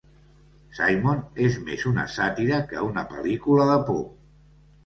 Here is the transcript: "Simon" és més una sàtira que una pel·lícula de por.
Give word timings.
"Simon" 0.77 1.19
és 1.49 1.59
més 1.67 1.85
una 1.91 2.07
sàtira 2.15 2.63
que 2.73 2.87
una 2.89 3.07
pel·lícula 3.13 3.69
de 3.75 3.77
por. 3.91 4.05